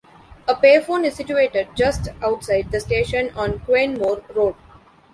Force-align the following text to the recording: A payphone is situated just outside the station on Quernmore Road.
A 0.47 0.55
payphone 0.55 1.05
is 1.05 1.13
situated 1.15 1.67
just 1.75 2.07
outside 2.23 2.71
the 2.71 2.79
station 2.79 3.29
on 3.35 3.59
Quernmore 3.59 4.23
Road. 4.35 4.55